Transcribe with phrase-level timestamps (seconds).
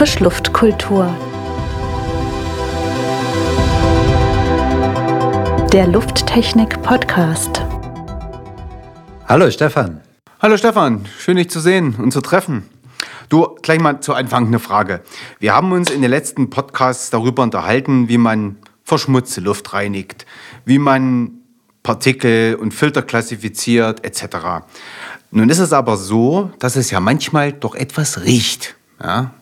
[0.00, 1.14] Frischluftkultur.
[5.74, 7.62] Der Lufttechnik Podcast.
[9.28, 10.00] Hallo Stefan.
[10.40, 12.62] Hallo Stefan, schön dich zu sehen und zu treffen.
[13.28, 15.02] Du, gleich mal zu Anfang eine Frage.
[15.38, 20.24] Wir haben uns in den letzten Podcasts darüber unterhalten, wie man verschmutzte Luft reinigt,
[20.64, 21.32] wie man
[21.82, 24.64] Partikel und Filter klassifiziert etc.
[25.30, 28.76] Nun ist es aber so, dass es ja manchmal doch etwas riecht.
[28.98, 29.34] Ja?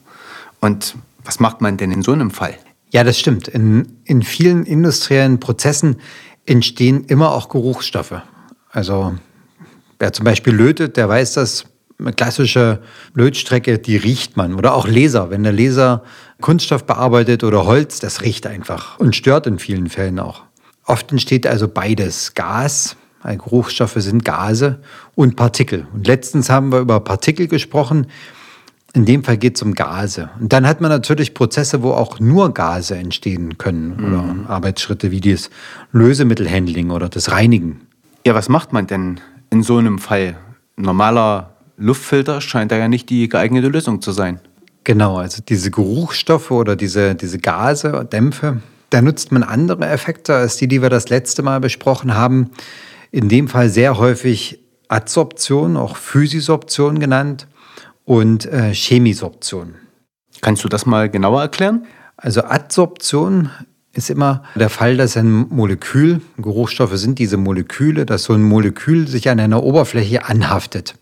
[0.60, 2.54] Und was macht man denn in so einem Fall?
[2.90, 3.48] Ja, das stimmt.
[3.48, 5.96] In, in vielen industriellen Prozessen
[6.46, 8.22] entstehen immer auch Geruchsstoffe.
[8.70, 9.14] Also
[9.98, 11.66] wer zum Beispiel lötet, der weiß, dass
[11.98, 12.80] eine klassische
[13.14, 14.54] Lötstrecke, die riecht man.
[14.54, 15.30] Oder auch Laser.
[15.30, 16.04] Wenn der Laser
[16.40, 20.44] Kunststoff bearbeitet oder Holz, das riecht einfach und stört in vielen Fällen auch.
[20.84, 22.34] Oft entsteht also beides.
[22.34, 24.80] Gas, Geruchsstoffe sind Gase
[25.14, 25.86] und Partikel.
[25.92, 28.06] Und letztens haben wir über Partikel gesprochen.
[28.94, 30.30] In dem Fall geht es um Gase.
[30.40, 34.04] Und dann hat man natürlich Prozesse, wo auch nur Gase entstehen können mhm.
[34.04, 35.50] oder Arbeitsschritte wie das
[35.92, 37.82] Lösemittelhandling oder das Reinigen.
[38.26, 40.36] Ja, was macht man denn in so einem Fall?
[40.78, 44.40] normaler Luftfilter scheint da ja nicht die geeignete Lösung zu sein.
[44.84, 50.56] Genau, also diese Geruchsstoffe oder diese, diese Gase, Dämpfe, da nutzt man andere Effekte als
[50.56, 52.50] die, die wir das letzte Mal besprochen haben
[53.10, 57.46] in dem Fall sehr häufig Adsorption, auch Physisorption genannt,
[58.08, 59.74] und äh, Chemisorption.
[60.40, 61.86] Kannst du das mal genauer erklären?
[62.16, 63.50] Also Adsorption
[63.92, 69.08] ist immer der Fall, dass ein Molekül, Geruchsstoffe sind diese Moleküle, dass so ein Molekül
[69.08, 70.94] sich an einer Oberfläche anhaftet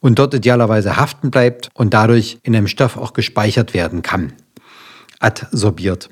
[0.00, 4.32] und dort idealerweise haften bleibt und dadurch in einem Stoff auch gespeichert werden kann.
[5.20, 6.10] Adsorbiert.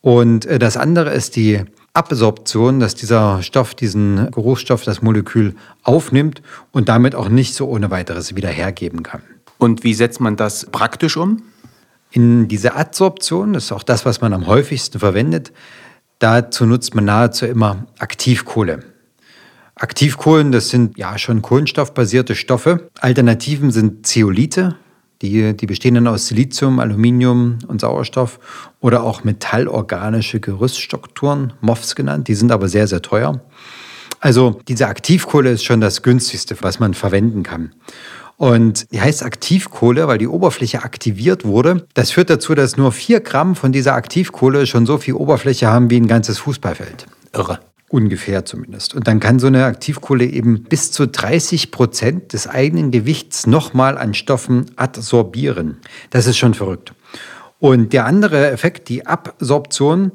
[0.00, 6.40] Und äh, das andere ist die Absorption, dass dieser Stoff diesen Geruchsstoff, das Molekül aufnimmt
[6.72, 9.20] und damit auch nicht so ohne weiteres wieder hergeben kann.
[9.60, 11.42] Und wie setzt man das praktisch um?
[12.10, 15.52] In diese Adsorption, das ist auch das, was man am häufigsten verwendet,
[16.18, 18.80] dazu nutzt man nahezu immer Aktivkohle.
[19.74, 22.88] Aktivkohlen, das sind ja schon kohlenstoffbasierte Stoffe.
[23.00, 24.76] Alternativen sind Zeolite,
[25.20, 28.40] die, die bestehen dann aus Silizium, Aluminium und Sauerstoff
[28.80, 32.28] oder auch metallorganische Gerüststrukturen, MOFs genannt.
[32.28, 33.40] Die sind aber sehr, sehr teuer.
[34.20, 37.74] Also diese Aktivkohle ist schon das günstigste, was man verwenden kann.
[38.40, 41.86] Und die heißt Aktivkohle, weil die Oberfläche aktiviert wurde.
[41.92, 45.90] Das führt dazu, dass nur vier Gramm von dieser Aktivkohle schon so viel Oberfläche haben
[45.90, 47.06] wie ein ganzes Fußballfeld.
[47.34, 47.60] Irre.
[47.90, 48.94] Ungefähr zumindest.
[48.94, 53.98] Und dann kann so eine Aktivkohle eben bis zu 30 Prozent des eigenen Gewichts nochmal
[53.98, 55.76] an Stoffen adsorbieren.
[56.08, 56.94] Das ist schon verrückt.
[57.58, 60.12] Und der andere Effekt, die Absorption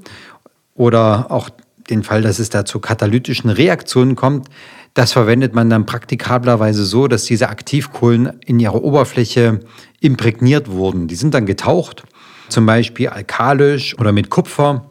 [0.73, 1.51] oder auch
[1.91, 4.49] den Fall, dass es da zu katalytischen Reaktionen kommt,
[4.95, 9.59] das verwendet man dann praktikablerweise so, dass diese Aktivkohlen in ihrer Oberfläche
[9.99, 11.07] imprägniert wurden.
[11.07, 12.03] Die sind dann getaucht,
[12.49, 14.89] zum Beispiel alkalisch oder mit Kupfer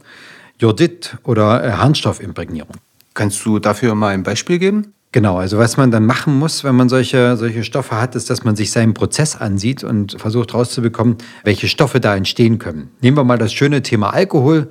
[0.61, 2.77] Jodid oder äh, Harnstoffimprägnierung.
[3.15, 4.93] Kannst du dafür mal ein Beispiel geben?
[5.11, 8.43] Genau, also was man dann machen muss, wenn man solche, solche Stoffe hat, ist, dass
[8.43, 12.91] man sich seinen Prozess ansieht und versucht rauszubekommen, welche Stoffe da entstehen können.
[13.01, 14.69] Nehmen wir mal das schöne Thema Alkohol.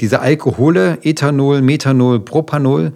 [0.00, 2.92] Diese Alkohole, Ethanol, Methanol, Propanol,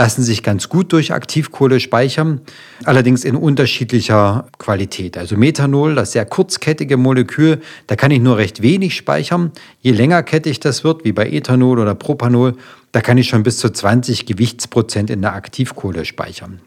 [0.00, 2.40] lassen sich ganz gut durch Aktivkohle speichern,
[2.84, 5.18] allerdings in unterschiedlicher Qualität.
[5.18, 9.52] Also Methanol, das sehr kurzkettige Molekül, da kann ich nur recht wenig speichern.
[9.82, 12.54] Je längerkettig das wird, wie bei Ethanol oder Propanol,
[12.92, 16.60] da kann ich schon bis zu 20 Gewichtsprozent in der Aktivkohle speichern.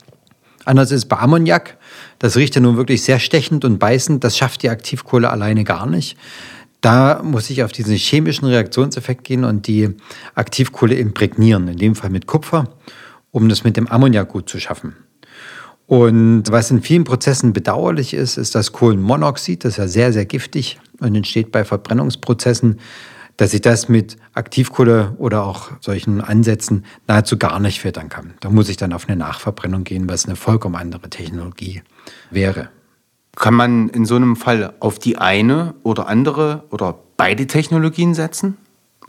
[0.63, 1.77] Anders ist bei Ammoniak.
[2.19, 4.23] Das riecht ja nun wirklich sehr stechend und beißend.
[4.23, 6.17] Das schafft die Aktivkohle alleine gar nicht.
[6.81, 9.89] Da muss ich auf diesen chemischen Reaktionseffekt gehen und die
[10.35, 12.67] Aktivkohle imprägnieren, in dem Fall mit Kupfer
[13.33, 14.95] um das mit dem Ammoniak gut zu schaffen.
[15.85, 19.66] Und was in vielen Prozessen bedauerlich ist, ist das Kohlenmonoxid.
[19.66, 22.79] Das ist ja sehr, sehr giftig und entsteht bei Verbrennungsprozessen,
[23.35, 28.35] dass ich das mit Aktivkohle oder auch solchen Ansätzen nahezu gar nicht filtern kann.
[28.39, 31.81] Da muss ich dann auf eine Nachverbrennung gehen, was eine vollkommen andere Technologie
[32.29, 32.69] wäre.
[33.35, 38.58] Kann man in so einem Fall auf die eine oder andere oder beide Technologien setzen?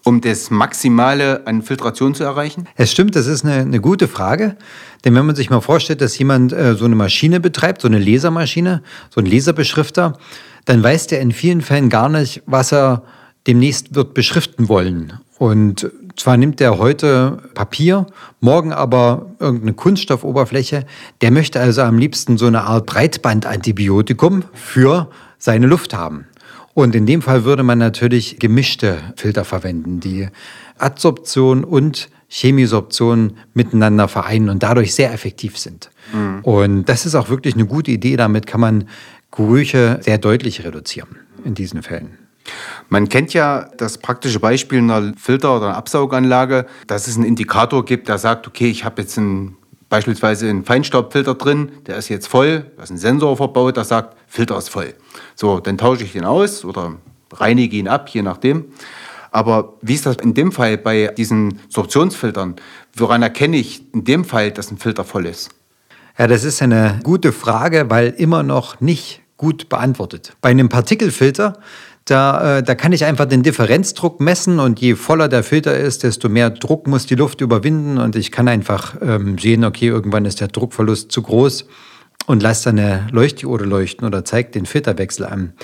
[0.05, 2.69] Um das Maximale an Filtration zu erreichen?
[2.77, 4.57] Es stimmt, das ist eine, eine gute Frage.
[5.05, 7.99] Denn wenn man sich mal vorstellt, dass jemand äh, so eine Maschine betreibt, so eine
[7.99, 10.19] Lasermaschine, so ein Laserbeschrifter,
[10.67, 13.03] dann weiß der in vielen Fällen gar nicht, was er
[13.47, 15.15] demnächst wird beschriften wollen.
[15.39, 18.07] Und zwar nimmt er heute Papier,
[18.41, 20.87] morgen aber irgendeine Kunststoffoberfläche.
[21.21, 26.27] Der möchte also am liebsten so eine Art Breitbandantibiotikum für seine Luft haben.
[26.75, 30.29] Und in dem Fall würde man natürlich gemischte Filter verwenden, die
[30.79, 35.91] Adsorption und Chemisorption miteinander vereinen und dadurch sehr effektiv sind.
[36.13, 36.41] Mhm.
[36.43, 38.17] Und das ist auch wirklich eine gute Idee.
[38.17, 38.89] Damit kann man
[39.31, 42.19] Gerüche sehr deutlich reduzieren in diesen Fällen.
[42.89, 47.85] Man kennt ja das praktische Beispiel einer Filter- oder einer Absauganlage, dass es einen Indikator
[47.85, 49.57] gibt, der sagt, okay, ich habe jetzt einen,
[49.89, 54.17] beispielsweise einen Feinstaubfilter drin, der ist jetzt voll, da ist ein Sensor verbaut, der sagt,
[54.27, 54.95] Filter ist voll.
[55.35, 56.97] So, dann tausche ich den aus oder
[57.33, 58.67] reinige ihn ab, je nachdem.
[59.31, 62.55] Aber wie ist das in dem Fall bei diesen Sorptionsfiltern?
[62.95, 65.51] Woran erkenne ich in dem Fall, dass ein Filter voll ist?
[66.17, 70.37] Ja, das ist eine gute Frage, weil immer noch nicht gut beantwortet.
[70.41, 71.59] Bei einem Partikelfilter,
[72.05, 76.03] da, äh, da kann ich einfach den Differenzdruck messen und je voller der Filter ist,
[76.03, 80.27] desto mehr Druck muss die Luft überwinden und ich kann einfach ähm, sehen, okay, irgendwann
[80.27, 81.67] ist der Druckverlust zu groß
[82.27, 85.55] und lasse dann eine Leuchtdiode leuchten oder zeigt den Filterwechsel an.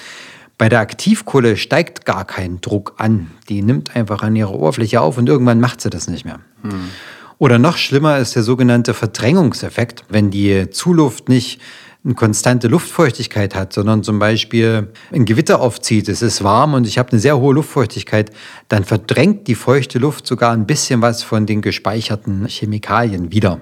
[0.57, 3.31] Bei der Aktivkohle steigt gar kein Druck an.
[3.49, 6.41] Die nimmt einfach an ihrer Oberfläche auf und irgendwann macht sie das nicht mehr.
[6.63, 6.91] Hm.
[7.39, 11.61] Oder noch schlimmer ist der sogenannte Verdrängungseffekt, wenn die Zuluft nicht
[12.03, 16.99] eine konstante Luftfeuchtigkeit hat, sondern zum Beispiel ein Gewitter aufzieht, es ist warm und ich
[16.99, 18.31] habe eine sehr hohe Luftfeuchtigkeit,
[18.69, 23.61] dann verdrängt die feuchte Luft sogar ein bisschen was von den gespeicherten Chemikalien wieder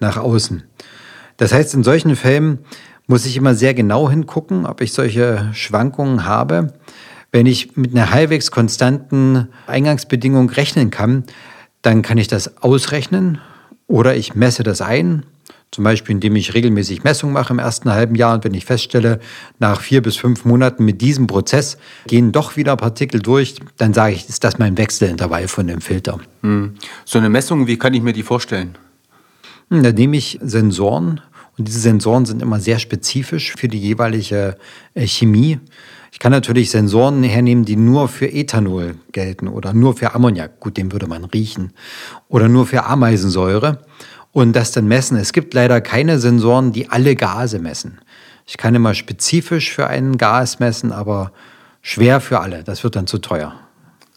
[0.00, 0.64] nach außen.
[1.36, 2.58] Das heißt, in solchen Fällen
[3.06, 6.72] muss ich immer sehr genau hingucken, ob ich solche Schwankungen habe.
[7.30, 11.24] Wenn ich mit einer halbwegs konstanten Eingangsbedingung rechnen kann,
[11.82, 13.38] dann kann ich das ausrechnen
[13.86, 15.24] oder ich messe das ein.
[15.76, 19.20] Zum Beispiel, indem ich regelmäßig Messungen mache im ersten halben Jahr und wenn ich feststelle,
[19.58, 21.76] nach vier bis fünf Monaten mit diesem Prozess
[22.06, 26.18] gehen doch wieder Partikel durch, dann sage ich, ist das mein Wechselintervall von dem Filter.
[26.42, 26.76] Hm.
[27.04, 28.78] So eine Messung, wie kann ich mir die vorstellen?
[29.68, 31.20] Hm, da nehme ich Sensoren
[31.58, 34.56] und diese Sensoren sind immer sehr spezifisch für die jeweilige
[34.94, 35.60] äh, Chemie.
[36.10, 40.58] Ich kann natürlich Sensoren hernehmen, die nur für Ethanol gelten oder nur für Ammoniak.
[40.58, 41.74] Gut, den würde man riechen.
[42.28, 43.84] Oder nur für Ameisensäure.
[44.36, 45.16] Und das dann messen.
[45.16, 48.02] Es gibt leider keine Sensoren, die alle Gase messen.
[48.44, 51.32] Ich kann immer spezifisch für einen Gas messen, aber
[51.80, 52.62] schwer für alle.
[52.62, 53.54] Das wird dann zu teuer.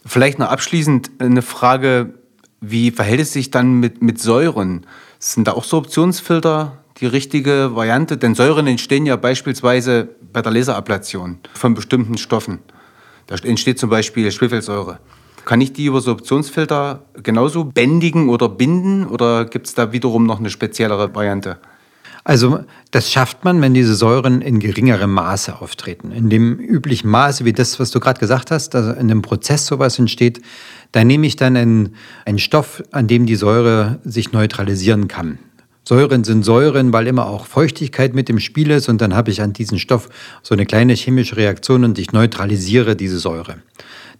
[0.04, 2.12] Vielleicht noch abschließend eine Frage,
[2.60, 4.84] wie verhält es sich dann mit, mit Säuren?
[5.18, 8.18] Sind da auch Sorptionsfilter die richtige Variante?
[8.18, 12.58] Denn Säuren entstehen ja beispielsweise bei der Laserablation von bestimmten Stoffen.
[13.26, 14.98] Da entsteht zum Beispiel Schwefelsäure.
[15.44, 20.38] Kann ich die über Sorptionsfilter genauso bändigen oder binden oder gibt es da wiederum noch
[20.38, 21.58] eine speziellere Variante?
[22.22, 22.60] Also
[22.90, 26.12] das schafft man, wenn diese Säuren in geringerem Maße auftreten.
[26.12, 29.66] In dem üblichen Maße, wie das, was du gerade gesagt hast, also in dem Prozess
[29.66, 30.40] sowas entsteht,
[30.92, 31.94] da nehme ich dann einen,
[32.26, 35.38] einen Stoff, an dem die Säure sich neutralisieren kann.
[35.84, 39.40] Säuren sind Säuren, weil immer auch Feuchtigkeit mit im Spiel ist und dann habe ich
[39.40, 40.08] an diesem Stoff
[40.42, 43.56] so eine kleine chemische Reaktion und ich neutralisiere diese Säure.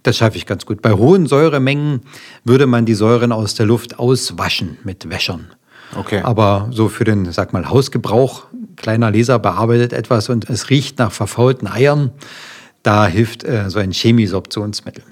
[0.03, 0.81] Das schaffe ich ganz gut.
[0.81, 2.01] Bei hohen Säuremengen
[2.43, 5.47] würde man die Säuren aus der Luft auswaschen mit Wäschern.
[5.95, 6.21] Okay.
[6.23, 8.45] Aber so für den, sag mal, Hausgebrauch,
[8.77, 12.11] kleiner Leser bearbeitet etwas und es riecht nach verfaulten Eiern,
[12.83, 15.03] da hilft äh, so ein Chemisorptionsmittel.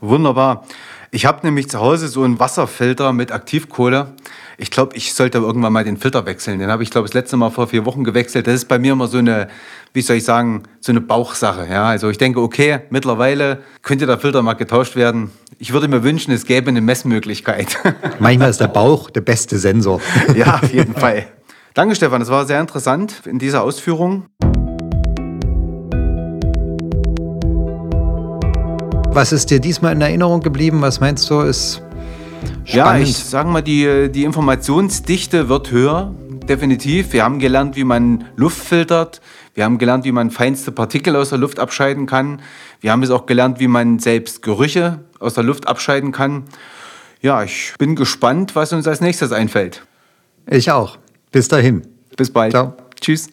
[0.00, 0.66] Wunderbar.
[1.14, 4.14] Ich habe nämlich zu Hause so einen Wasserfilter mit Aktivkohle.
[4.58, 6.58] Ich glaube, ich sollte irgendwann mal den Filter wechseln.
[6.58, 8.48] Den habe ich, glaube ich, das letzte Mal vor vier Wochen gewechselt.
[8.48, 9.46] Das ist bei mir immer so eine,
[9.92, 11.68] wie soll ich sagen, so eine Bauchsache.
[11.70, 11.84] Ja?
[11.84, 15.30] Also ich denke, okay, mittlerweile könnte der Filter mal getauscht werden.
[15.60, 17.78] Ich würde mir wünschen, es gäbe eine Messmöglichkeit.
[18.18, 20.00] Manchmal ist der Bauch der beste Sensor.
[20.34, 21.28] ja, auf jeden Fall.
[21.74, 22.18] Danke, Stefan.
[22.18, 24.26] Das war sehr interessant in dieser Ausführung.
[29.14, 30.82] Was ist dir diesmal in Erinnerung geblieben?
[30.82, 31.80] Was meinst du, ist
[32.64, 32.66] spannend?
[32.66, 36.12] Ja, ich sage mal, die, die Informationsdichte wird höher,
[36.48, 37.12] definitiv.
[37.12, 39.20] Wir haben gelernt, wie man Luft filtert.
[39.54, 42.42] Wir haben gelernt, wie man feinste Partikel aus der Luft abscheiden kann.
[42.80, 46.42] Wir haben jetzt auch gelernt, wie man selbst Gerüche aus der Luft abscheiden kann.
[47.22, 49.86] Ja, ich bin gespannt, was uns als nächstes einfällt.
[50.50, 50.98] Ich auch.
[51.30, 51.86] Bis dahin.
[52.16, 52.50] Bis bald.
[52.50, 52.74] Ciao.
[53.00, 53.28] Tschüss.